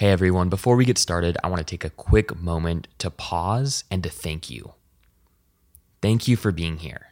[0.00, 3.84] Hey everyone, before we get started, I want to take a quick moment to pause
[3.90, 4.72] and to thank you.
[6.00, 7.08] Thank you for being here.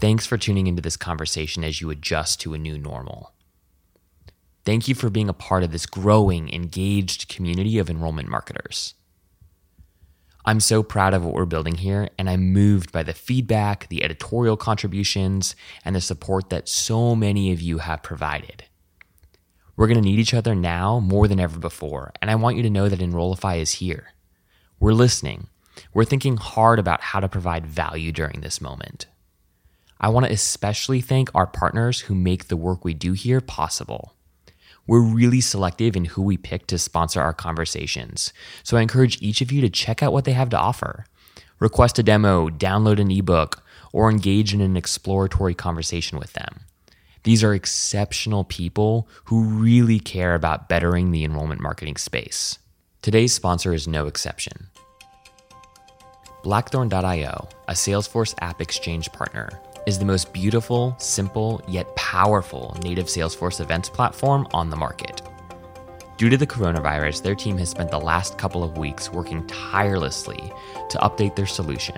[0.00, 3.34] Thanks for tuning into this conversation as you adjust to a new normal.
[4.64, 8.94] Thank you for being a part of this growing, engaged community of enrollment marketers.
[10.44, 14.02] I'm so proud of what we're building here, and I'm moved by the feedback, the
[14.02, 18.64] editorial contributions, and the support that so many of you have provided.
[19.76, 22.62] We're going to need each other now more than ever before, and I want you
[22.62, 24.12] to know that Enrollify is here.
[24.78, 25.48] We're listening.
[25.94, 29.06] We're thinking hard about how to provide value during this moment.
[29.98, 34.14] I want to especially thank our partners who make the work we do here possible.
[34.86, 38.32] We're really selective in who we pick to sponsor our conversations,
[38.62, 41.06] so I encourage each of you to check out what they have to offer.
[41.60, 46.62] Request a demo, download an ebook, or engage in an exploratory conversation with them.
[47.24, 52.58] These are exceptional people who really care about bettering the enrollment marketing space.
[53.00, 54.68] Today's sponsor is no exception.
[56.42, 63.60] Blackthorn.io, a Salesforce app exchange partner, is the most beautiful, simple, yet powerful native Salesforce
[63.60, 65.22] events platform on the market.
[66.16, 70.52] Due to the coronavirus, their team has spent the last couple of weeks working tirelessly
[70.90, 71.96] to update their solution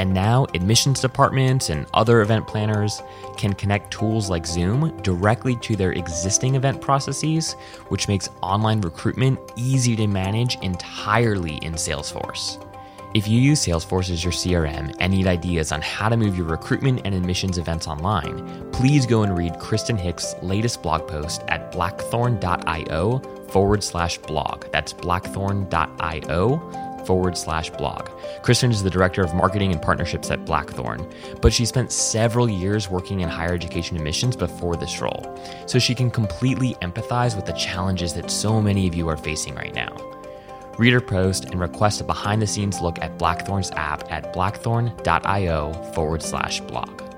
[0.00, 3.02] and now, admissions departments and other event planners
[3.36, 7.52] can connect tools like Zoom directly to their existing event processes,
[7.88, 12.66] which makes online recruitment easy to manage entirely in Salesforce.
[13.12, 16.46] If you use Salesforce as your CRM and need ideas on how to move your
[16.46, 21.72] recruitment and admissions events online, please go and read Kristen Hicks' latest blog post at
[21.72, 24.64] blackthorn.io forward slash blog.
[24.72, 28.08] That's blackthorn.io forward slash blog.
[28.42, 32.88] Kristen is the director of marketing and partnerships at Blackthorn, but she spent several years
[32.88, 35.36] working in higher education admissions before this role,
[35.66, 39.56] so she can completely empathize with the challenges that so many of you are facing
[39.56, 39.92] right now.
[40.78, 45.72] Read her post and request a behind the scenes look at Blackthorn's app at blackthorn.io
[45.92, 47.09] forward slash blog.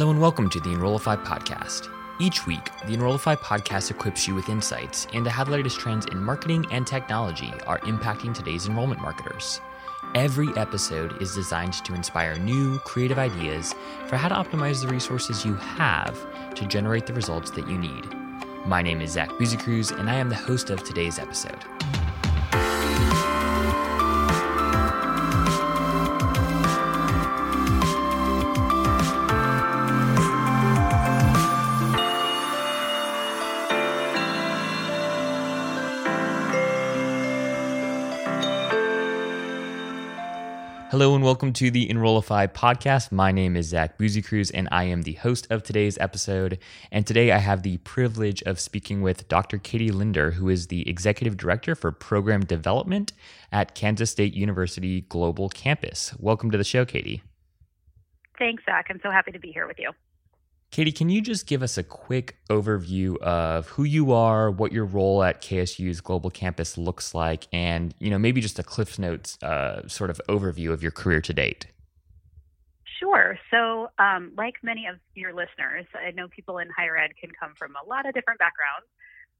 [0.00, 1.90] Hello and welcome to the Enrollify podcast.
[2.18, 6.24] Each week, the Enrollify podcast equips you with insights into how the latest trends in
[6.24, 9.60] marketing and technology are impacting today's enrollment marketers.
[10.14, 13.74] Every episode is designed to inspire new, creative ideas
[14.06, 16.18] for how to optimize the resources you have
[16.54, 18.08] to generate the results that you need.
[18.64, 21.62] My name is Zach Busekrus, and I am the host of today's episode.
[40.90, 43.12] Hello and welcome to the Enrollify podcast.
[43.12, 46.58] My name is Zach Busekrus and I am the host of today's episode.
[46.90, 49.58] And today I have the privilege of speaking with Dr.
[49.58, 53.12] Katie Linder, who is the Executive Director for Program Development
[53.52, 56.12] at Kansas State University Global Campus.
[56.18, 57.22] Welcome to the show, Katie.
[58.36, 58.88] Thanks, Zach.
[58.90, 59.92] I'm so happy to be here with you.
[60.70, 64.84] Katie, can you just give us a quick overview of who you are, what your
[64.84, 69.36] role at KSU's global campus looks like, and you know maybe just a Cliff Notes
[69.42, 71.66] uh, sort of overview of your career to date?
[73.00, 73.36] Sure.
[73.50, 77.54] So, um, like many of your listeners, I know people in higher ed can come
[77.58, 78.86] from a lot of different backgrounds.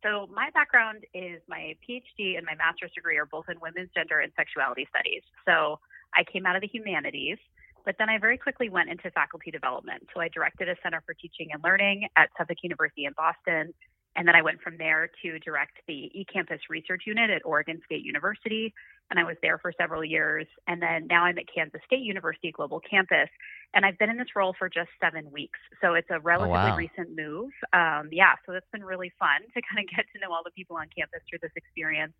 [0.02, 4.18] So, my background is my PhD and my master's degree are both in women's gender
[4.18, 5.22] and sexuality studies.
[5.46, 5.78] So,
[6.12, 7.38] I came out of the humanities.
[7.84, 10.06] But then I very quickly went into faculty development.
[10.14, 13.72] So I directed a Center for Teaching and Learning at Suffolk University in Boston.
[14.16, 18.04] And then I went from there to direct the eCampus Research Unit at Oregon State
[18.04, 18.74] University.
[19.10, 20.46] And I was there for several years.
[20.66, 23.28] And then now I'm at Kansas State University Global Campus.
[23.72, 25.58] And I've been in this role for just seven weeks.
[25.80, 26.76] So it's a relatively oh, wow.
[26.76, 27.50] recent move.
[27.72, 30.50] Um, yeah, so it's been really fun to kind of get to know all the
[30.52, 32.12] people on campus through this experience.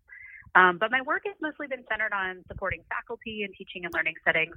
[0.55, 4.15] Um, but my work has mostly been centered on supporting faculty in teaching and learning
[4.25, 4.55] settings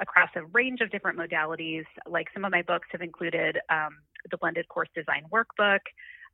[0.00, 1.84] across a range of different modalities.
[2.08, 3.98] Like some of my books have included um,
[4.30, 5.80] the Blended Course Design Workbook.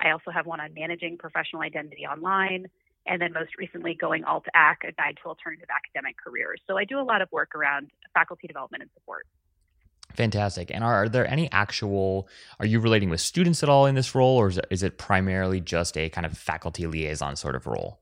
[0.01, 2.67] I also have one on managing professional identity online.
[3.07, 6.61] And then most recently, Going Alt Ac, a guide to alternative academic careers.
[6.67, 9.27] So I do a lot of work around faculty development and support.
[10.15, 10.71] Fantastic.
[10.73, 12.29] And are, are, there any actual,
[12.61, 14.99] are you relating with students at all in this role, or is it, is it
[14.99, 17.99] primarily just a kind of faculty liaison sort of role?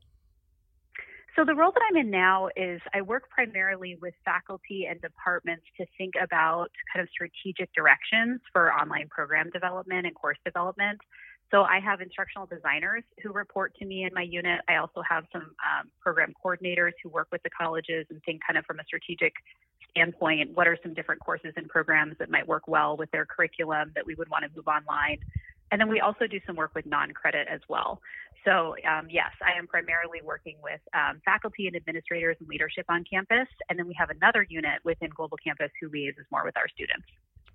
[1.35, 5.63] So, the role that I'm in now is I work primarily with faculty and departments
[5.77, 10.99] to think about kind of strategic directions for online program development and course development.
[11.49, 14.59] So, I have instructional designers who report to me in my unit.
[14.67, 18.57] I also have some um, program coordinators who work with the colleges and think kind
[18.57, 19.33] of from a strategic
[19.91, 23.91] standpoint, what are some different courses and programs that might work well with their curriculum
[23.95, 25.19] that we would want to move online?
[25.71, 28.01] And then we also do some work with non credit as well.
[28.43, 33.03] So, um, yes, I am primarily working with um, faculty and administrators and leadership on
[33.09, 33.47] campus.
[33.69, 37.05] And then we have another unit within Global Campus who liaises more with our students.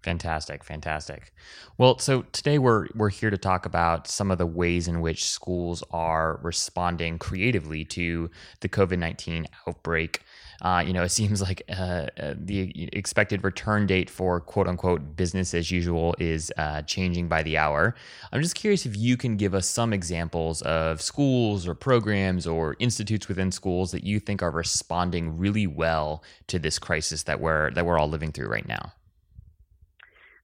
[0.03, 1.33] Fantastic, fantastic.
[1.79, 5.25] Well, so today we're we're here to talk about some of the ways in which
[5.29, 10.23] schools are responding creatively to the COVID nineteen outbreak.
[10.63, 15.17] Uh, you know, it seems like uh, uh, the expected return date for quote unquote
[15.17, 17.95] business as usual is uh, changing by the hour.
[18.33, 22.77] I'm just curious if you can give us some examples of schools or programs or
[22.79, 27.71] institutes within schools that you think are responding really well to this crisis that we're
[27.73, 28.93] that we're all living through right now.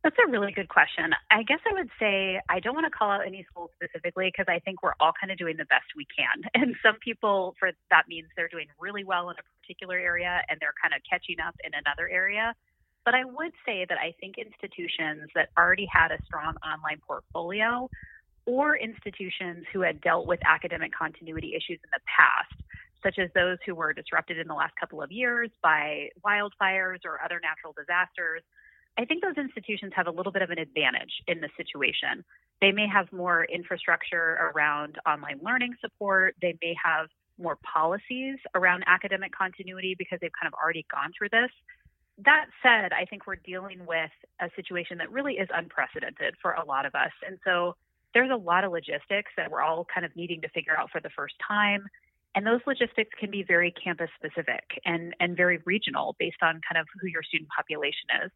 [0.03, 1.15] That's a really good question.
[1.31, 4.47] I guess I would say I don't want to call out any schools specifically because
[4.49, 6.43] I think we're all kind of doing the best we can.
[6.55, 10.59] And some people, for that means they're doing really well in a particular area and
[10.61, 12.55] they're kind of catching up in another area.
[13.05, 17.89] But I would say that I think institutions that already had a strong online portfolio
[18.47, 22.59] or institutions who had dealt with academic continuity issues in the past,
[23.03, 27.23] such as those who were disrupted in the last couple of years by wildfires or
[27.25, 28.43] other natural disasters,
[28.99, 32.25] I think those institutions have a little bit of an advantage in this situation.
[32.61, 36.37] They may have more infrastructure around online learning support.
[36.43, 37.09] They may have
[37.39, 41.51] more policies around academic continuity because they've kind of already gone through this.
[42.25, 44.11] That said, I think we're dealing with
[44.41, 47.13] a situation that really is unprecedented for a lot of us.
[47.27, 47.75] And so
[48.13, 51.01] there's a lot of logistics that we're all kind of needing to figure out for
[51.01, 51.87] the first time.
[52.35, 56.81] And those logistics can be very campus specific and, and very regional based on kind
[56.81, 58.31] of who your student population is.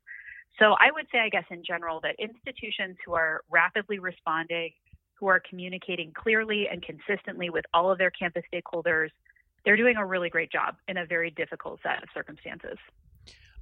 [0.59, 4.71] So I would say, I guess, in general, that institutions who are rapidly responding,
[5.15, 9.11] who are communicating clearly and consistently with all of their campus stakeholders,
[9.65, 12.79] they're doing a really great job in a very difficult set of circumstances.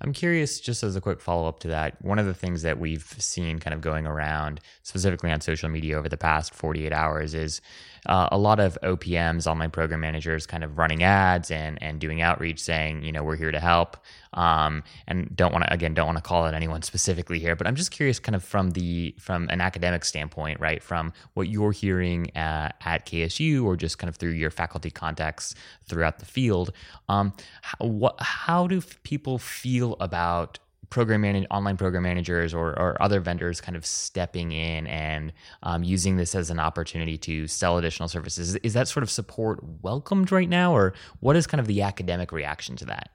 [0.01, 2.79] I'm curious, just as a quick follow up to that, one of the things that
[2.79, 7.33] we've seen kind of going around, specifically on social media over the past 48 hours,
[7.33, 7.61] is
[8.07, 12.21] uh, a lot of OPMs, online program managers, kind of running ads and and doing
[12.21, 13.97] outreach, saying, you know, we're here to help.
[14.35, 17.67] Um, and don't want to again don't want to call out anyone specifically here, but
[17.67, 21.73] I'm just curious, kind of from the from an academic standpoint, right, from what you're
[21.73, 25.55] hearing uh, at KSU or just kind of through your faculty contacts
[25.87, 26.73] throughout the field.
[27.09, 27.33] Um,
[27.63, 30.59] how, what how do people feel about
[30.95, 35.33] program online program managers or, or other vendors kind of stepping in and
[35.65, 38.55] um, using this as an opportunity to sell additional services.
[38.63, 42.31] Is, that sort of support welcomed right now, or what is kind of the academic
[42.31, 43.11] reaction to that?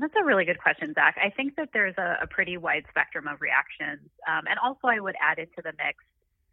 [0.00, 1.16] That's a really good question, Zach.
[1.22, 4.08] I think that there's a, a pretty wide spectrum of reactions.
[4.28, 6.04] Um, and also, I would add into the mix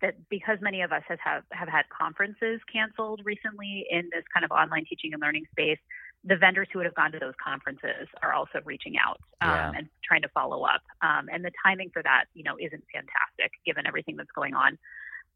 [0.01, 4.43] that because many of us have, have, have had conferences canceled recently in this kind
[4.43, 5.79] of online teaching and learning space,
[6.25, 9.71] the vendors who would have gone to those conferences are also reaching out um, yeah.
[9.75, 10.81] and trying to follow up.
[11.01, 14.77] Um, and the timing for that, you know, isn't fantastic given everything that's going on.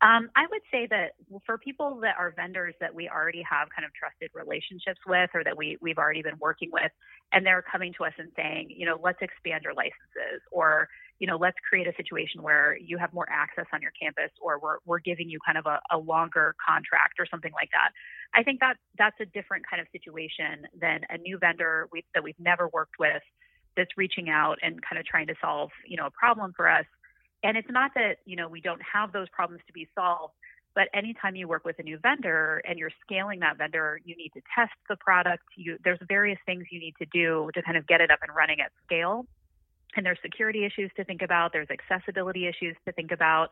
[0.02, 1.14] Um, I would say that
[1.46, 5.44] for people that are vendors that we already have kind of trusted relationships with or
[5.44, 6.92] that we, we've already been working with,
[7.32, 11.26] and they're coming to us and saying, you know, let's expand your licenses or, you
[11.26, 14.78] know, let's create a situation where you have more access on your campus or we're,
[14.86, 17.90] we're giving you kind of a, a longer contract or something like that.
[18.36, 22.24] I think that that's a different kind of situation than a new vendor we, that
[22.24, 23.24] we've never worked with
[23.76, 26.86] that's reaching out and kind of trying to solve, you know, a problem for us
[27.44, 30.34] and it's not that, you know, we don't have those problems to be solved,
[30.76, 34.32] but anytime you work with a new vendor and you're scaling that vendor, you need
[34.34, 35.44] to test the product.
[35.56, 38.36] You, there's various things you need to do to kind of get it up and
[38.36, 39.26] running at scale.
[39.96, 43.50] And there's security issues to think about, there's accessibility issues to think about.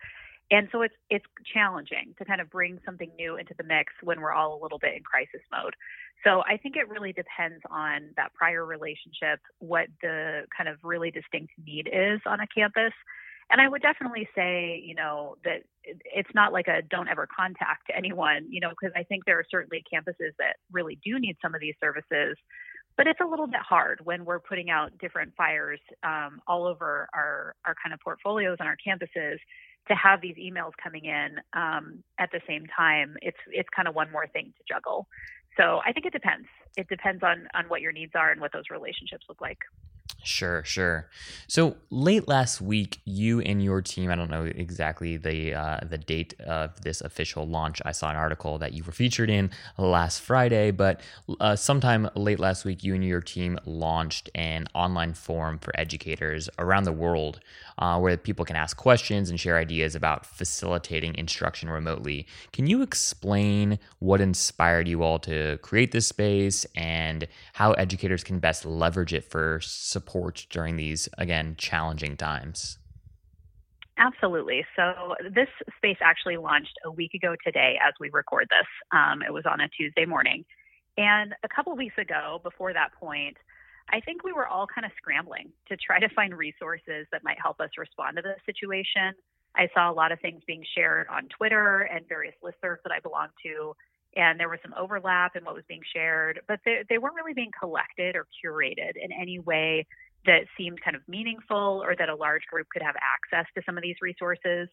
[0.51, 4.21] And so it's it's challenging to kind of bring something new into the mix when
[4.21, 5.73] we're all a little bit in crisis mode.
[6.23, 11.09] So I think it really depends on that prior relationship, what the kind of really
[11.09, 12.93] distinct need is on a campus,
[13.51, 17.91] and I would definitely say, you know, that it's not like a don't ever contact
[17.95, 21.53] anyone, you know, because I think there are certainly campuses that really do need some
[21.53, 22.37] of these services.
[22.97, 27.07] But it's a little bit hard when we're putting out different fires um, all over
[27.13, 29.37] our, our kind of portfolios on our campuses
[29.89, 33.15] to have these emails coming in um, at the same time.
[33.21, 35.07] It's it's kind of one more thing to juggle.
[35.57, 36.47] So I think it depends.
[36.77, 39.59] It depends on on what your needs are and what those relationships look like.
[40.25, 41.07] Sure, sure.
[41.47, 45.99] So late last week, you and your team, I don't know exactly the uh, the
[45.99, 47.79] date of this official launch.
[47.85, 51.01] I saw an article that you were featured in last Friday, but
[51.39, 56.49] uh, sometime late last week, you and your team launched an online forum for educators
[56.57, 57.39] around the world
[57.77, 62.25] uh, where people can ask questions and share ideas about facilitating instruction remotely.
[62.51, 68.39] Can you explain what inspired you all to create this space and how educators can
[68.39, 70.14] best leverage it for support?
[70.49, 72.77] During these, again, challenging times?
[73.97, 74.65] Absolutely.
[74.75, 78.67] So this space actually launched a week ago today as we record this.
[78.91, 80.43] Um, it was on a Tuesday morning.
[80.97, 83.37] And a couple weeks ago, before that point,
[83.89, 87.37] I think we were all kind of scrambling to try to find resources that might
[87.41, 89.13] help us respond to the situation.
[89.55, 92.99] I saw a lot of things being shared on Twitter and various listservs that I
[92.99, 93.75] belong to,
[94.15, 97.33] and there was some overlap in what was being shared, but they, they weren't really
[97.33, 99.85] being collected or curated in any way
[100.25, 103.77] that seemed kind of meaningful or that a large group could have access to some
[103.77, 104.69] of these resources.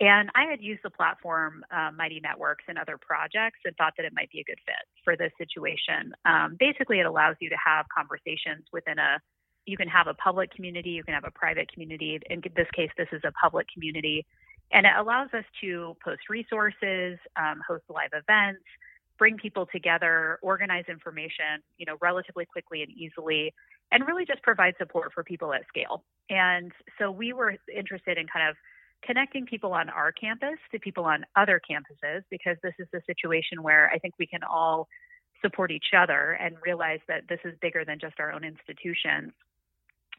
[0.00, 4.06] And I had used the platform uh, Mighty Networks in other projects and thought that
[4.06, 6.12] it might be a good fit for this situation.
[6.24, 9.18] Um, basically, it allows you to have conversations within a
[9.64, 12.18] you can have a public community, you can have a private community.
[12.28, 14.26] In this case, this is a public community,
[14.72, 18.64] and it allows us to post resources, um, host live events,
[19.18, 23.54] bring people together, organize information, you know, relatively quickly and easily,
[23.92, 26.02] and really just provide support for people at scale.
[26.30, 28.56] And so we were interested in kind of
[29.04, 33.62] connecting people on our campus to people on other campuses because this is a situation
[33.62, 34.88] where I think we can all
[35.42, 39.32] support each other and realize that this is bigger than just our own institutions.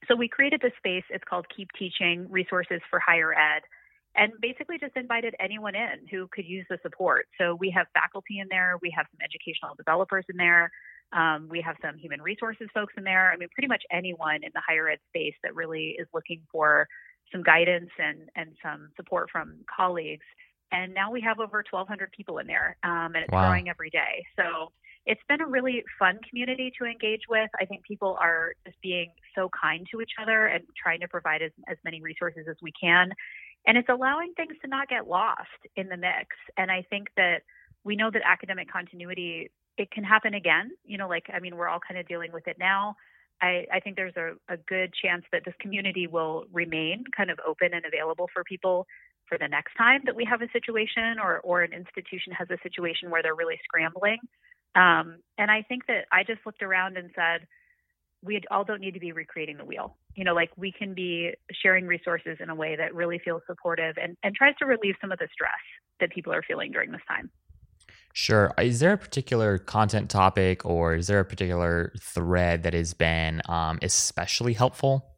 [0.08, 1.04] So we created this space.
[1.10, 3.64] It's called Keep Teaching Resources for Higher Ed
[4.16, 7.26] and basically just invited anyone in who could use the support.
[7.40, 10.72] So we have faculty in there, we have some educational developers in there,
[11.14, 13.32] um, we have some human resources folks in there.
[13.32, 16.88] I mean, pretty much anyone in the higher ed space that really is looking for
[17.32, 20.26] some guidance and, and some support from colleagues.
[20.72, 23.50] And now we have over 1,200 people in there, um, and it's wow.
[23.50, 24.26] growing every day.
[24.36, 24.72] So
[25.06, 27.50] it's been a really fun community to engage with.
[27.60, 31.42] I think people are just being so kind to each other and trying to provide
[31.42, 33.12] as, as many resources as we can.
[33.68, 36.36] And it's allowing things to not get lost in the mix.
[36.58, 37.42] And I think that
[37.84, 40.72] we know that academic continuity it can happen again.
[40.86, 42.96] You know, like I mean, we're all kind of dealing with it now.
[43.42, 47.40] I, I think there's a, a good chance that this community will remain kind of
[47.46, 48.86] open and available for people
[49.28, 52.58] for the next time that we have a situation or, or an institution has a
[52.62, 54.20] situation where they're really scrambling.
[54.76, 57.48] Um, and I think that I just looked around and said,
[58.22, 59.98] we all don't need to be recreating the wheel.
[60.16, 63.96] You know, like we can be sharing resources in a way that really feels supportive
[64.02, 65.52] and, and tries to relieve some of the stress
[66.00, 67.30] that people are feeling during this time.
[68.14, 68.54] Sure.
[68.60, 73.42] Is there a particular content topic or is there a particular thread that has been
[73.50, 75.13] um, especially helpful?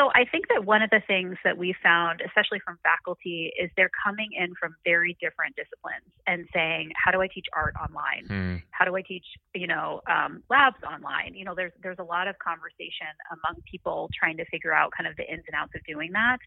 [0.00, 3.70] So I think that one of the things that we found, especially from faculty, is
[3.76, 8.24] they're coming in from very different disciplines and saying, "How do I teach art online?
[8.26, 8.56] Hmm.
[8.70, 12.28] How do I teach, you know, um, labs online?" You know, there's there's a lot
[12.28, 15.84] of conversation among people trying to figure out kind of the ins and outs of
[15.84, 16.38] doing that.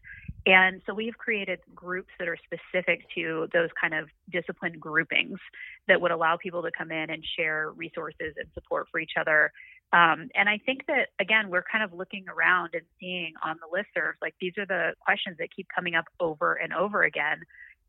[0.46, 5.38] And so we've created groups that are specific to those kind of discipline groupings
[5.86, 9.52] that would allow people to come in and share resources and support for each other.
[9.94, 13.78] Um, and I think that, again, we're kind of looking around and seeing on the
[13.78, 17.42] listservs, like these are the questions that keep coming up over and over again.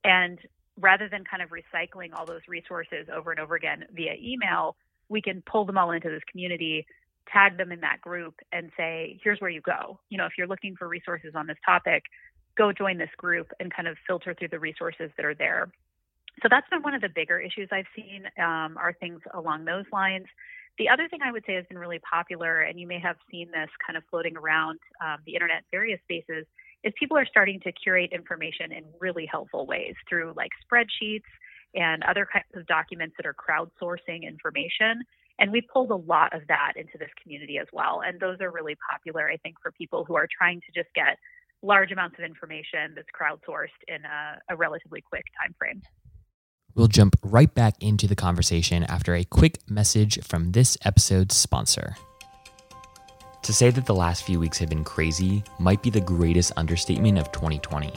[0.03, 0.37] And
[0.79, 4.75] rather than kind of recycling all those resources over and over again via email,
[5.09, 6.85] we can pull them all into this community
[7.31, 9.99] tag them in that group and say, here's where you go.
[10.09, 12.03] You know, if you're looking for resources on this topic,
[12.57, 15.71] go join this group and kind of filter through the resources that are there.
[16.41, 19.85] So that's been one of the bigger issues I've seen um, are things along those
[19.91, 20.25] lines.
[20.77, 23.47] The other thing I would say has been really popular, and you may have seen
[23.51, 26.45] this kind of floating around um, the internet various spaces,
[26.83, 31.23] is people are starting to curate information in really helpful ways through like spreadsheets
[31.75, 35.01] and other kinds of documents that are crowdsourcing information.
[35.39, 38.01] And we pulled a lot of that into this community as well.
[38.05, 41.17] And those are really popular, I think, for people who are trying to just get
[41.61, 45.81] large amounts of information that's crowdsourced in a, a relatively quick time frame.
[46.75, 51.95] We'll jump right back into the conversation after a quick message from this episode's sponsor.
[53.43, 57.17] To say that the last few weeks have been crazy might be the greatest understatement
[57.17, 57.93] of 2020.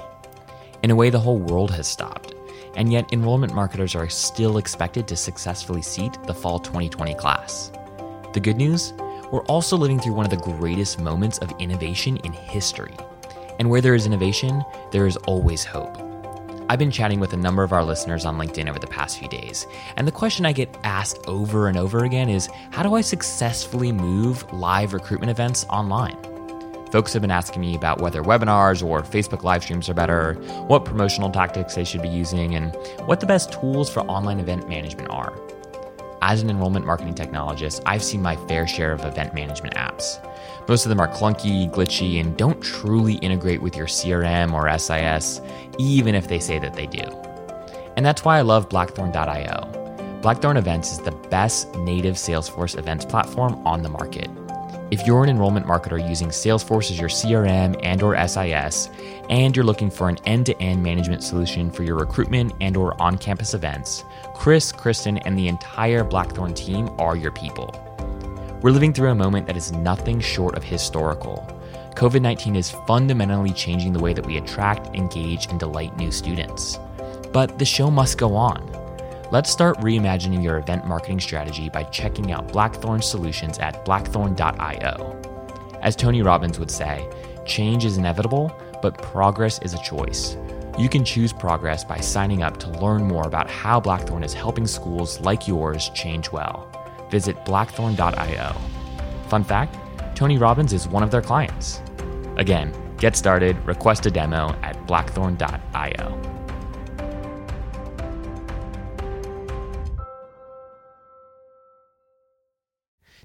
[0.84, 2.34] In a way, the whole world has stopped,
[2.76, 7.72] and yet enrollment marketers are still expected to successfully seat the fall 2020 class.
[8.32, 8.92] The good news?
[9.32, 12.94] We're also living through one of the greatest moments of innovation in history
[13.58, 16.07] and where there is innovation, there is always hope.
[16.70, 19.28] I've been chatting with a number of our listeners on LinkedIn over the past few
[19.28, 23.00] days, and the question I get asked over and over again is how do I
[23.00, 26.18] successfully move live recruitment events online?
[26.92, 30.34] Folks have been asking me about whether webinars or Facebook live streams are better,
[30.66, 34.68] what promotional tactics they should be using, and what the best tools for online event
[34.68, 35.32] management are.
[36.20, 40.22] As an enrollment marketing technologist, I've seen my fair share of event management apps.
[40.68, 45.40] Most of them are clunky, glitchy, and don't truly integrate with your CRM or SIS,
[45.78, 47.04] even if they say that they do.
[47.96, 50.18] And that's why I love Blackthorn.io.
[50.20, 54.28] Blackthorn Events is the best native Salesforce events platform on the market.
[54.90, 58.90] If you're an enrollment marketer using Salesforce as your CRM and or SIS,
[59.30, 64.04] and you're looking for an end-to-end management solution for your recruitment and or on-campus events,
[64.34, 67.87] Chris, Kristen, and the entire Blackthorn team are your people.
[68.60, 71.46] We're living through a moment that is nothing short of historical.
[71.94, 76.80] COVID 19 is fundamentally changing the way that we attract, engage, and delight new students.
[77.32, 78.68] But the show must go on.
[79.30, 85.22] Let's start reimagining your event marketing strategy by checking out Blackthorn solutions at blackthorn.io.
[85.80, 87.08] As Tony Robbins would say,
[87.46, 88.50] change is inevitable,
[88.82, 90.36] but progress is a choice.
[90.76, 94.66] You can choose progress by signing up to learn more about how Blackthorn is helping
[94.66, 96.68] schools like yours change well.
[97.10, 98.56] Visit blackthorn.io.
[99.28, 99.76] Fun fact
[100.14, 101.80] Tony Robbins is one of their clients.
[102.36, 106.28] Again, get started, request a demo at blackthorn.io.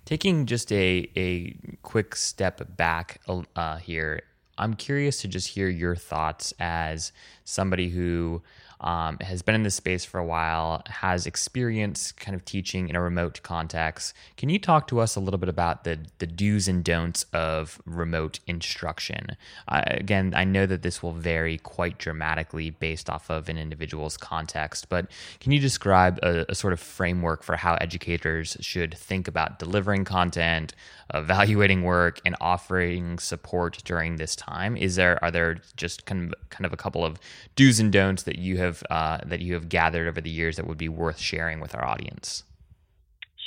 [0.06, 3.22] Taking just a, a quick step back
[3.56, 4.22] uh, here,
[4.58, 7.12] I'm curious to just hear your thoughts as
[7.46, 8.44] somebody who
[8.84, 12.96] um, has been in this space for a while, has experience kind of teaching in
[12.96, 14.14] a remote context.
[14.38, 17.82] Can you talk to us a little bit about the the do's and don'ts of
[17.86, 19.28] remote instruction?
[19.68, 24.18] Uh, again, I know that this will vary quite dramatically based off of an individual's
[24.18, 25.10] context, but
[25.40, 30.04] can you describe a, a sort of framework for how educators should think about delivering
[30.04, 30.74] content,
[31.14, 34.76] evaluating work, and offering support during this time?
[34.76, 37.18] Is there are there just kind of kind of a couple of
[37.56, 40.58] do's and don'ts that you have have uh, that you have gathered over the years
[40.58, 42.44] that would be worth sharing with our audience?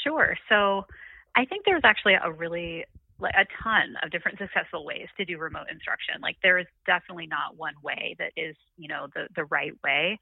[0.05, 0.37] Sure.
[0.49, 0.87] So
[1.37, 2.85] I think there's actually a really
[3.19, 6.17] like a ton of different successful ways to do remote instruction.
[6.21, 10.19] Like there is definitely not one way that is, you know, the the right way.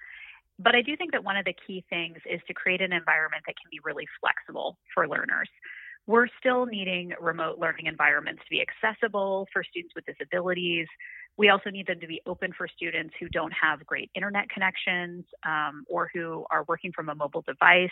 [0.58, 3.42] But I do think that one of the key things is to create an environment
[3.46, 5.48] that can be really flexible for learners.
[6.06, 10.86] We're still needing remote learning environments to be accessible for students with disabilities,
[11.36, 15.24] we also need them to be open for students who don't have great internet connections
[15.46, 17.90] um, or who are working from a mobile device.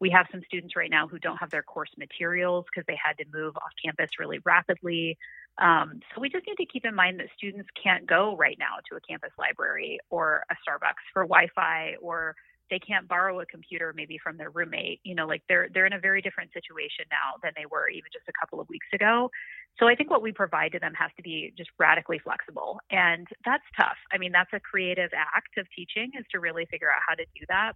[0.00, 3.16] We have some students right now who don't have their course materials because they had
[3.18, 5.16] to move off campus really rapidly.
[5.58, 8.80] Um, so we just need to keep in mind that students can't go right now
[8.90, 12.34] to a campus library or a Starbucks for Wi-Fi or
[12.70, 15.92] they can't borrow a computer maybe from their roommate you know like they're they're in
[15.92, 19.30] a very different situation now than they were even just a couple of weeks ago.
[19.78, 23.26] So i think what we provide to them has to be just radically flexible and
[23.44, 23.98] that's tough.
[24.12, 27.24] I mean that's a creative act of teaching is to really figure out how to
[27.24, 27.72] do that.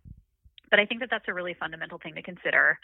[0.70, 2.78] But i think that that's a really fundamental thing to consider.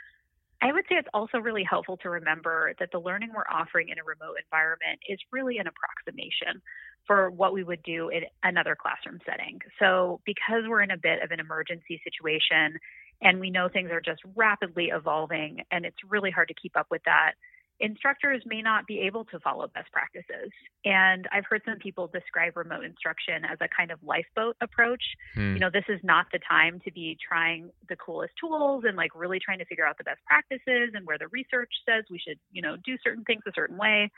[0.62, 3.99] I would say it's also really helpful to remember that the learning we're offering in
[3.99, 6.62] a remote environment is really an approximation
[7.07, 9.61] for what we would do in another classroom setting.
[9.79, 12.79] So, because we're in a bit of an emergency situation
[13.21, 16.87] and we know things are just rapidly evolving and it's really hard to keep up
[16.91, 17.33] with that,
[17.81, 20.51] instructors may not be able to follow best practices.
[20.85, 25.03] And I've heard some people describe remote instruction as a kind of lifeboat approach.
[25.35, 25.55] Hmm.
[25.55, 29.11] You know, this is not the time to be trying the coolest tools and like
[29.15, 32.38] really trying to figure out the best practices and where the research says we should,
[32.53, 34.11] you know, do certain things a certain way.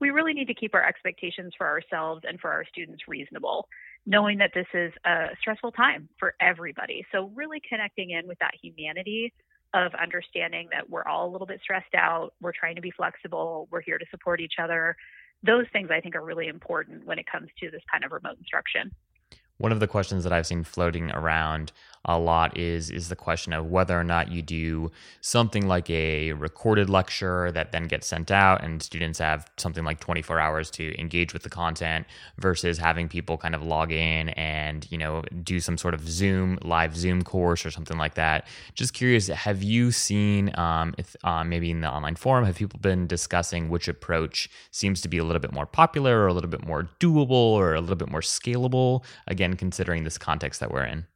[0.00, 3.68] We really need to keep our expectations for ourselves and for our students reasonable,
[4.04, 7.06] knowing that this is a stressful time for everybody.
[7.12, 9.32] So, really connecting in with that humanity
[9.74, 13.68] of understanding that we're all a little bit stressed out, we're trying to be flexible,
[13.70, 14.96] we're here to support each other.
[15.42, 18.38] Those things I think are really important when it comes to this kind of remote
[18.38, 18.92] instruction.
[19.58, 21.72] One of the questions that I've seen floating around
[22.06, 24.90] a lot is is the question of whether or not you do
[25.20, 30.00] something like a recorded lecture that then gets sent out and students have something like
[30.00, 32.06] 24 hours to engage with the content
[32.38, 36.58] versus having people kind of log in and you know do some sort of zoom
[36.62, 38.46] live zoom course or something like that.
[38.74, 42.78] Just curious have you seen um, if, uh, maybe in the online forum have people
[42.80, 46.50] been discussing which approach seems to be a little bit more popular or a little
[46.50, 50.84] bit more doable or a little bit more scalable again considering this context that we're
[50.84, 51.06] in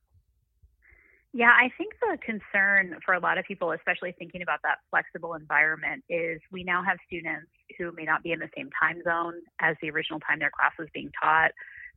[1.33, 5.35] yeah, I think the concern for a lot of people, especially thinking about that flexible
[5.35, 7.47] environment, is we now have students
[7.79, 10.73] who may not be in the same time zone as the original time their class
[10.79, 11.53] was being taught.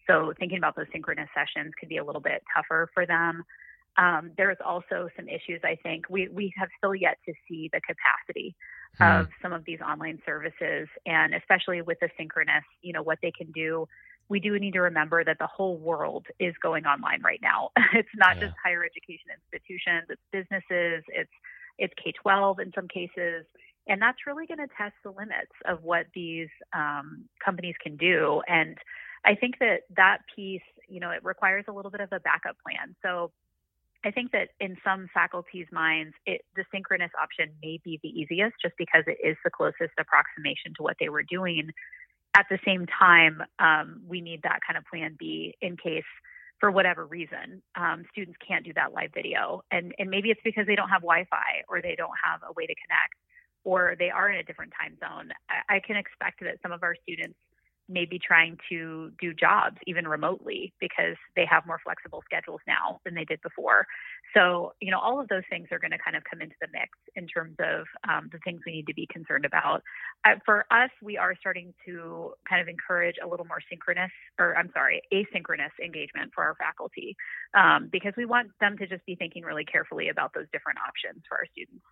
[0.08, 3.44] So thinking about those synchronous sessions could be a little bit tougher for them.
[3.98, 5.62] Um, there's also some issues.
[5.64, 8.56] I think we we have still yet to see the capacity
[8.98, 9.04] hmm.
[9.04, 13.32] of some of these online services, and especially with the synchronous, you know, what they
[13.32, 13.88] can do
[14.30, 17.70] we do need to remember that the whole world is going online right now.
[17.94, 18.46] it's not yeah.
[18.46, 21.32] just higher education institutions, it's businesses, it's
[21.80, 23.46] it's K-12 in some cases,
[23.88, 28.42] and that's really going to test the limits of what these um, companies can do.
[28.48, 28.78] And
[29.26, 32.58] I think that that piece, you know, it requires a little bit of a backup
[32.64, 32.96] plan.
[33.02, 33.32] So
[34.06, 38.56] I think that in some faculty's minds, it, the synchronous option may be the easiest
[38.62, 41.70] just because it is the closest approximation to what they were doing.
[42.36, 46.04] At the same time, um, we need that kind of plan B in case,
[46.60, 49.64] for whatever reason, um, students can't do that live video.
[49.70, 52.54] And, and maybe it's because they don't have Wi Fi or they don't have a
[52.54, 53.16] way to connect
[53.64, 55.32] or they are in a different time zone.
[55.50, 57.38] I, I can expect that some of our students
[57.94, 63.14] maybe trying to do jobs even remotely because they have more flexible schedules now than
[63.14, 63.86] they did before.
[64.34, 66.68] So, you know, all of those things are going to kind of come into the
[66.74, 69.84] mix in terms of um, the things we need to be concerned about.
[70.26, 74.58] Uh, for us, we are starting to kind of encourage a little more synchronous, or
[74.58, 77.16] I'm sorry, asynchronous engagement for our faculty
[77.54, 81.22] um, because we want them to just be thinking really carefully about those different options
[81.30, 81.86] for our students.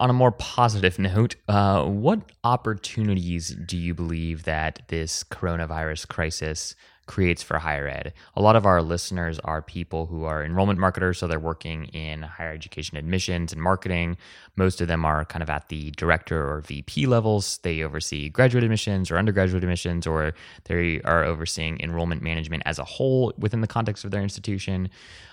[0.00, 6.74] On a more positive note, uh, what opportunities do you believe that this coronavirus crisis
[7.06, 8.12] creates for higher ed.
[8.36, 12.22] A lot of our listeners are people who are enrollment marketers, so they're working in
[12.22, 14.16] higher education admissions and marketing.
[14.56, 17.58] Most of them are kind of at the director or VP levels.
[17.62, 20.34] They oversee graduate admissions or undergraduate admissions, or
[20.64, 24.88] they are overseeing enrollment management as a whole within the context of their institution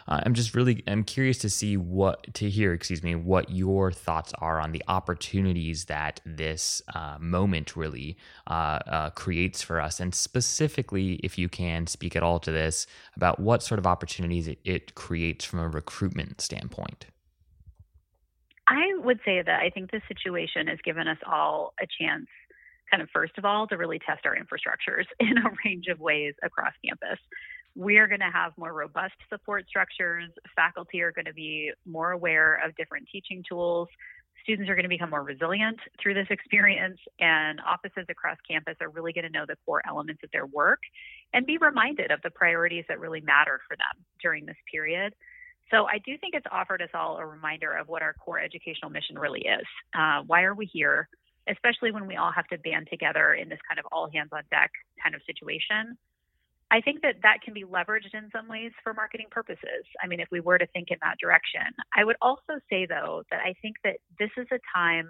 [0.10, 3.92] uh, I'm just really I'm curious to see what to hear, excuse me, what your
[3.92, 10.00] thoughts are on the opportunities that this uh, moment really uh, uh, creates for us,
[10.00, 14.48] and specifically, if you can speak at all to this about what sort of opportunities
[14.48, 17.08] it, it creates from a recruitment standpoint.
[18.68, 22.28] I would say that I think this situation has given us all a chance
[22.92, 26.34] kind of first of all to really test our infrastructures in a range of ways
[26.44, 27.20] across campus
[27.76, 30.30] we are going to have more robust support structures.
[30.56, 33.88] Faculty are going to be more aware of different teaching tools.
[34.44, 38.90] Students are going to become more resilient through this experience, and offices across campus are
[38.90, 40.80] really going to know the core elements of their work
[41.34, 45.14] and be reminded of the priorities that really matter for them during this period.
[45.72, 48.90] So, I do think it's offered us all a reminder of what our core educational
[48.90, 49.66] mission really is.
[49.94, 51.08] Uh, why are we here?
[51.48, 54.44] Especially when we all have to band together in this kind of all hands on
[54.50, 54.72] deck
[55.04, 55.98] kind of situation.
[56.72, 59.86] I think that that can be leveraged in some ways for marketing purposes.
[60.04, 61.66] I mean, if we were to think in that direction,
[61.96, 65.10] I would also say, though, that I think that this is a time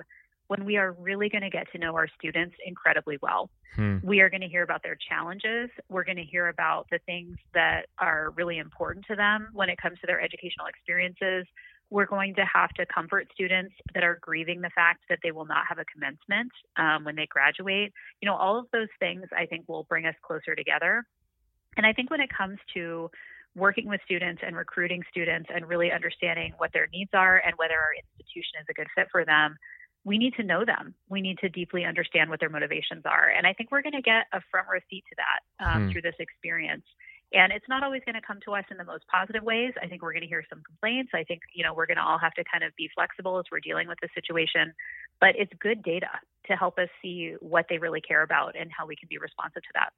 [0.50, 3.52] when we are really going to get to know our students incredibly well.
[3.76, 3.98] Hmm.
[4.02, 5.70] We are going to hear about their challenges.
[5.90, 9.78] We're going to hear about the things that are really important to them when it
[9.80, 11.46] comes to their educational experiences.
[11.92, 15.46] We're going to have to comfort students that are grieving the fact that they will
[15.46, 17.94] not have a commencement um, when they graduate.
[18.20, 21.04] You know, all of those things I think will bring us closer together.
[21.78, 23.12] And I think when it comes to
[23.56, 27.76] working with students and recruiting students and really understanding what their needs are and whether
[27.76, 29.58] our institution is a good fit for them,
[30.06, 30.96] we need to know them.
[31.10, 33.30] We need to deeply understand what their motivations are.
[33.36, 35.92] And I think we're going to get a front row seat to that um, hmm.
[35.92, 36.84] through this experience.
[37.32, 39.74] And it's not always going to come to us in the most positive ways.
[39.82, 41.12] I think we're going to hear some complaints.
[41.14, 43.46] I think, you know, we're going to all have to kind of be flexible as
[43.52, 44.74] we're dealing with the situation.
[45.22, 46.10] But it's good data
[46.48, 49.62] to help us see what they really care about and how we can be responsive
[49.62, 49.94] to that.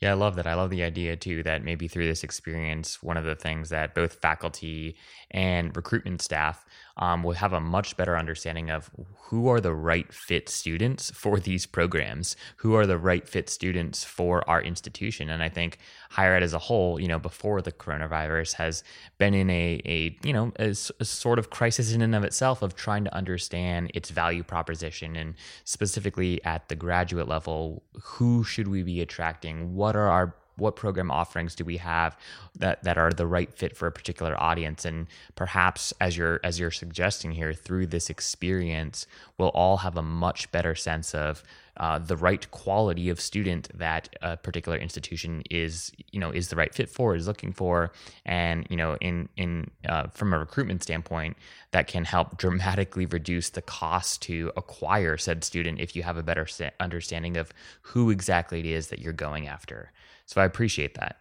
[0.00, 0.46] Yeah, I love that.
[0.46, 3.94] I love the idea too that maybe through this experience, one of the things that
[3.94, 4.96] both faculty
[5.30, 6.64] and recruitment staff
[7.00, 8.90] um, will have a much better understanding of
[9.24, 14.02] who are the right fit students for these programs, who are the right fit students
[14.02, 15.28] for our institution.
[15.28, 15.78] And I think
[16.10, 18.82] higher ed as a whole, you know, before the coronavirus has
[19.18, 22.62] been in a, a you know, a, a sort of crisis in and of itself
[22.62, 25.34] of trying to understand its value proposition and
[25.64, 29.74] specifically at the graduate level, who should we be attracting?
[29.74, 32.16] What what are our what program offerings do we have
[32.58, 34.84] that that are the right fit for a particular audience?
[34.84, 39.06] And perhaps as you're as you're suggesting here through this experience
[39.38, 41.42] we'll all have a much better sense of
[41.76, 46.56] uh, the right quality of student that a particular institution is you know is the
[46.56, 47.90] right fit for is looking for.
[48.26, 51.38] And you know in in uh, from a recruitment standpoint
[51.70, 56.22] that can help dramatically reduce the cost to acquire said student if you have a
[56.22, 56.46] better
[56.80, 59.90] understanding of who exactly it is that you're going after
[60.30, 61.16] so i appreciate that.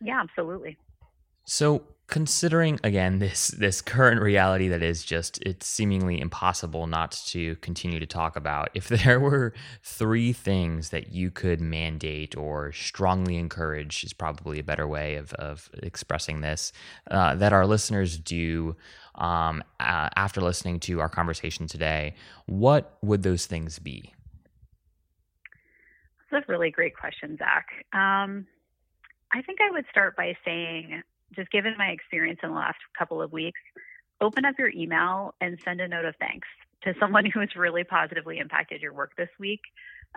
[0.00, 0.76] Yeah absolutely.
[1.44, 7.54] So considering again this this current reality that is just it's seemingly impossible not to
[7.56, 13.36] continue to talk about if there were three things that you could mandate or strongly
[13.36, 16.72] encourage is probably a better way of, of expressing this
[17.12, 18.74] uh, that our listeners do
[19.14, 22.12] um, uh, after listening to our conversation today
[22.46, 24.12] what would those things be
[26.32, 28.46] that's a really great question zach um,
[29.34, 31.02] I think I would start by saying
[31.34, 33.60] just given my experience in the last couple of weeks,
[34.20, 36.48] open up your email and send a note of thanks
[36.84, 39.60] to someone who has really positively impacted your work this week.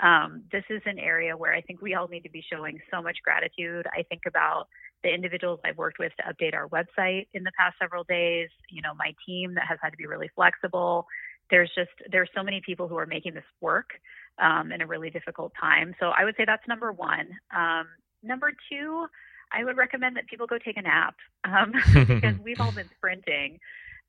[0.01, 3.01] Um, this is an area where I think we all need to be showing so
[3.01, 3.87] much gratitude.
[3.97, 4.67] I think about
[5.03, 8.81] the individuals I've worked with to update our website in the past several days, you
[8.81, 11.07] know, my team that has had to be really flexible.
[11.49, 13.91] There's just there's so many people who are making this work
[14.39, 15.95] um, in a really difficult time.
[15.99, 17.27] So I would say that's number one.
[17.55, 17.87] Um,
[18.23, 19.07] number two,
[19.51, 21.73] I would recommend that people go take a nap um,
[22.07, 23.59] because we've all been sprinting.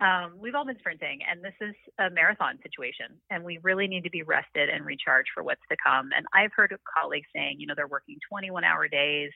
[0.00, 4.04] Um, we've all been sprinting, and this is a marathon situation, and we really need
[4.04, 6.10] to be rested and recharged for what's to come.
[6.14, 9.30] And I've heard colleagues saying, you know, they're working 21 hour days,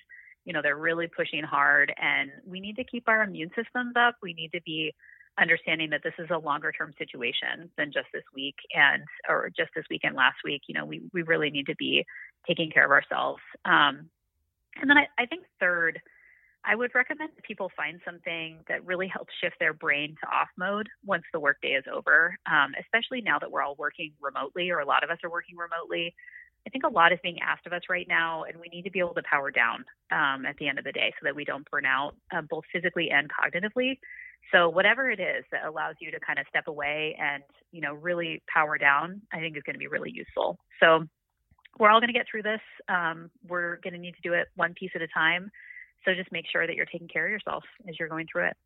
[0.44, 4.16] you know, they're really pushing hard, and we need to keep our immune systems up.
[4.22, 4.92] We need to be
[5.40, 9.70] understanding that this is a longer term situation than just this week and or just
[9.74, 12.04] this weekend last week you know we, we really need to be
[12.46, 14.08] taking care of ourselves um,
[14.80, 16.00] and then I, I think third
[16.64, 20.48] I would recommend that people find something that really helps shift their brain to off
[20.58, 24.80] mode once the workday is over, um, especially now that we're all working remotely, or
[24.80, 26.14] a lot of us are working remotely.
[26.66, 28.90] I think a lot is being asked of us right now, and we need to
[28.90, 31.46] be able to power down um, at the end of the day so that we
[31.46, 33.98] don't burn out uh, both physically and cognitively.
[34.52, 37.94] So whatever it is that allows you to kind of step away and you know
[37.94, 40.58] really power down, I think is going to be really useful.
[40.80, 41.06] So
[41.78, 42.60] we're all going to get through this.
[42.88, 45.50] Um, we're going to need to do it one piece at a time.
[46.04, 48.56] So just make sure that you're taking care of yourself as you're going through it.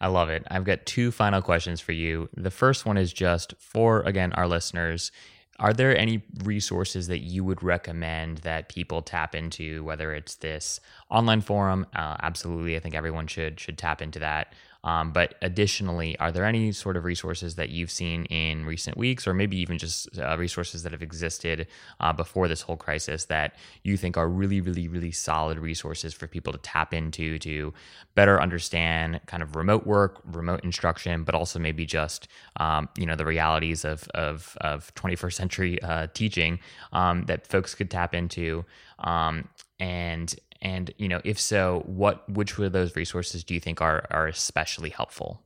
[0.00, 0.42] I love it.
[0.50, 2.28] I've got two final questions for you.
[2.36, 5.10] The first one is just for, again, our listeners.
[5.58, 10.80] Are there any resources that you would recommend that people tap into, whether it's this
[11.10, 11.86] online forum?
[11.94, 12.76] Uh, absolutely.
[12.76, 14.52] I think everyone should should tap into that.
[14.86, 19.26] Um, but additionally, are there any sort of resources that you've seen in recent weeks,
[19.26, 21.66] or maybe even just uh, resources that have existed
[21.98, 26.28] uh, before this whole crisis that you think are really, really, really solid resources for
[26.28, 27.74] people to tap into to
[28.14, 32.28] better understand kind of remote work, remote instruction, but also maybe just
[32.60, 36.60] um, you know the realities of of, of 21st century uh, teaching
[36.92, 38.64] um, that folks could tap into.
[39.00, 43.80] Um, and and you know, if so, what which of those resources do you think
[43.80, 45.42] are are especially helpful?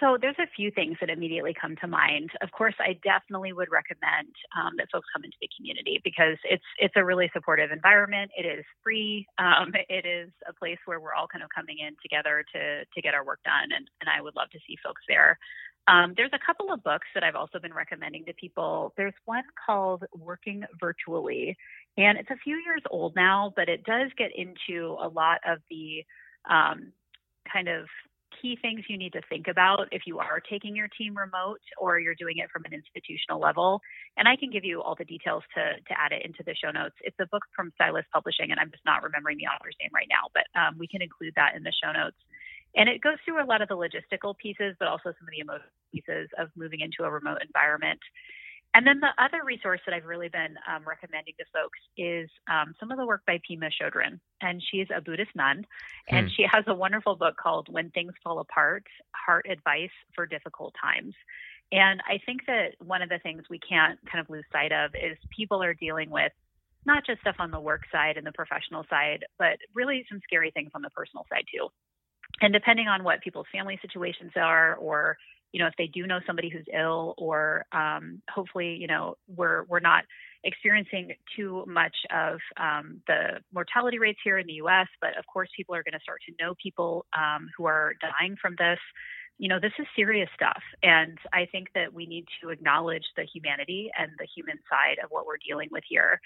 [0.00, 2.30] So there's a few things that immediately come to mind.
[2.40, 6.64] Of course, I definitely would recommend um, that folks come into the community because it's
[6.78, 8.30] it's a really supportive environment.
[8.36, 9.26] It is free.
[9.38, 13.02] Um, it is a place where we're all kind of coming in together to to
[13.02, 15.38] get our work done, and and I would love to see folks there.
[15.88, 18.92] Um, there's a couple of books that I've also been recommending to people.
[18.96, 21.56] There's one called Working Virtually,
[21.96, 25.58] and it's a few years old now, but it does get into a lot of
[25.70, 26.04] the
[26.48, 26.92] um,
[27.52, 27.86] kind of
[28.40, 31.98] key things you need to think about if you are taking your team remote or
[31.98, 33.80] you're doing it from an institutional level.
[34.16, 36.70] And I can give you all the details to, to add it into the show
[36.70, 36.94] notes.
[37.00, 40.08] It's a book from Stylus Publishing, and I'm just not remembering the author's name right
[40.10, 42.16] now, but um, we can include that in the show notes.
[42.76, 45.40] And it goes through a lot of the logistical pieces, but also some of the
[45.40, 48.00] emotional pieces of moving into a remote environment.
[48.74, 52.74] And then the other resource that I've really been um, recommending to folks is um,
[52.78, 54.20] some of the work by Pema Chodron.
[54.40, 55.64] And she's a Buddhist nun,
[56.08, 56.32] and hmm.
[56.36, 61.14] she has a wonderful book called When Things Fall Apart Heart Advice for Difficult Times.
[61.72, 64.92] And I think that one of the things we can't kind of lose sight of
[64.94, 66.32] is people are dealing with
[66.86, 70.50] not just stuff on the work side and the professional side, but really some scary
[70.50, 71.68] things on the personal side too.
[72.40, 75.18] And depending on what people's family situations are or
[75.52, 79.64] you know, if they do know somebody who's ill, or um, hopefully, you know, we're
[79.64, 80.04] we're not
[80.44, 84.86] experiencing too much of um, the mortality rates here in the U.S.
[85.00, 88.36] But of course, people are going to start to know people um, who are dying
[88.40, 88.78] from this.
[89.40, 93.22] You know, this is serious stuff, and I think that we need to acknowledge the
[93.32, 96.20] humanity and the human side of what we're dealing with here.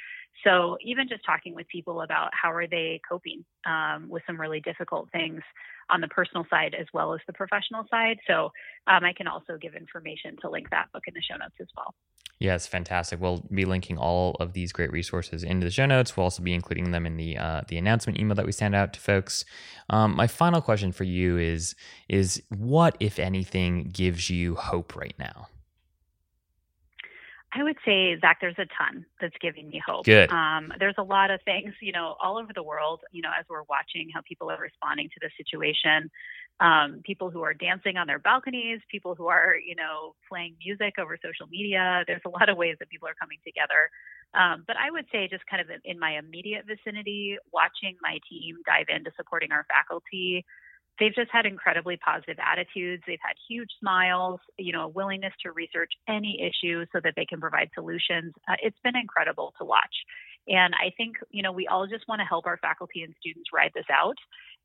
[0.44, 4.60] So, even just talking with people about how are they coping um, with some really
[4.60, 5.42] difficult things
[5.90, 8.18] on the personal side as well as the professional side.
[8.26, 8.52] So
[8.86, 11.68] um, I can also give information to link that book in the show notes as
[11.76, 11.94] well.
[12.38, 13.20] Yes, fantastic.
[13.20, 16.16] We'll be linking all of these great resources into the show notes.
[16.16, 18.92] We'll also be including them in the uh, the announcement email that we send out
[18.94, 19.44] to folks.
[19.90, 21.76] Um, my final question for you is
[22.08, 25.46] is what, if anything, gives you hope right now?
[27.54, 30.06] I would say, Zach, there's a ton that's giving me hope.
[30.06, 30.30] Good.
[30.30, 33.44] Um, there's a lot of things, you know, all over the world, you know, as
[33.48, 36.10] we're watching how people are responding to the situation.
[36.60, 40.94] Um, people who are dancing on their balconies, people who are, you know, playing music
[40.98, 42.04] over social media.
[42.06, 43.90] There's a lot of ways that people are coming together.
[44.32, 48.56] Um, but I would say, just kind of in my immediate vicinity, watching my team
[48.64, 50.46] dive into supporting our faculty
[50.98, 53.02] they've just had incredibly positive attitudes.
[53.06, 57.24] They've had huge smiles, you know, a willingness to research any issue so that they
[57.24, 58.34] can provide solutions.
[58.48, 59.94] Uh, it's been incredible to watch.
[60.48, 63.50] And I think, you know, we all just want to help our faculty and students
[63.52, 64.16] ride this out.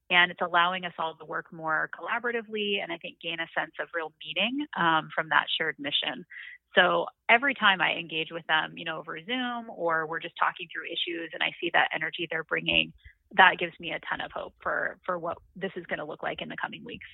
[0.09, 3.73] And it's allowing us all to work more collaboratively and I think gain a sense
[3.79, 6.25] of real meaning um, from that shared mission.
[6.75, 10.67] So every time I engage with them, you know, over Zoom or we're just talking
[10.71, 12.93] through issues and I see that energy they're bringing,
[13.35, 16.23] that gives me a ton of hope for for what this is going to look
[16.23, 17.07] like in the coming weeks.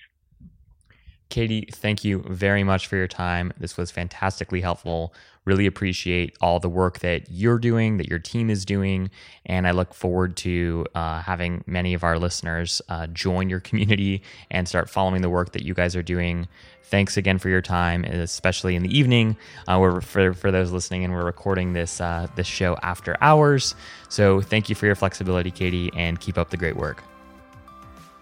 [1.33, 3.51] Katie, thank you very much for your time.
[3.57, 5.15] This was fantastically helpful.
[5.45, 9.09] Really appreciate all the work that you're doing, that your team is doing.
[9.43, 14.21] And I look forward to uh, having many of our listeners uh, join your community
[14.51, 16.47] and start following the work that you guys are doing.
[16.83, 19.35] Thanks again for your time, especially in the evening.
[19.67, 23.73] Uh, we're for, for those listening, and we're recording this uh, this show after hours.
[24.07, 27.03] So thank you for your flexibility, Katie, and keep up the great work.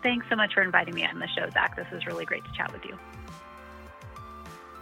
[0.04, 1.76] Thanks so much for inviting me on the show, Zach.
[1.76, 2.98] This was really great to chat with you.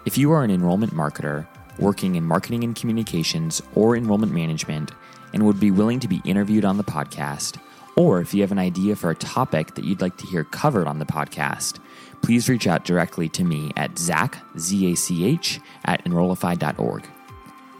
[0.05, 1.45] If you are an enrollment marketer
[1.77, 4.91] working in marketing and communications or enrollment management
[5.33, 7.57] and would be willing to be interviewed on the podcast,
[7.95, 10.87] or if you have an idea for a topic that you'd like to hear covered
[10.87, 11.79] on the podcast,
[12.21, 17.05] please reach out directly to me at zach, Z-A-C-H, at enrollify.org.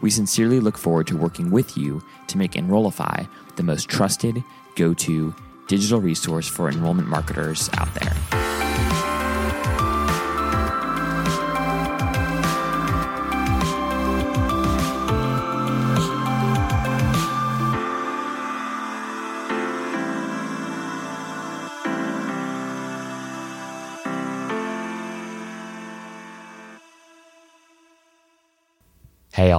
[0.00, 3.24] We sincerely look forward to working with you to make Enrollify
[3.56, 4.42] the most trusted,
[4.76, 5.34] go-to
[5.70, 8.29] digital resource for enrollment marketers out there.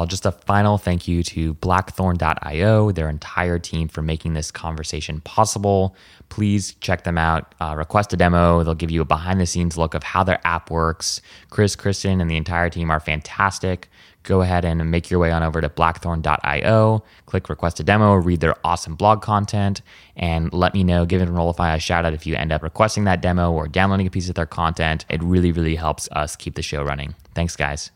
[0.01, 4.49] Hey, all, just a final thank you to blackthorn.io, their entire team for making this
[4.49, 5.95] conversation possible.
[6.29, 7.53] Please check them out.
[7.59, 8.63] Uh, request a demo.
[8.63, 11.21] They'll give you a behind the scenes look of how their app works.
[11.51, 13.89] Chris, Kristen, and the entire team are fantastic.
[14.23, 18.39] Go ahead and make your way on over to blackthorn.io, click request a demo, read
[18.39, 19.83] their awesome blog content,
[20.15, 21.05] and let me know.
[21.05, 24.11] Give Enrollify a shout out if you end up requesting that demo or downloading a
[24.11, 25.05] piece of their content.
[25.09, 27.13] It really, really helps us keep the show running.
[27.35, 27.91] Thanks, guys.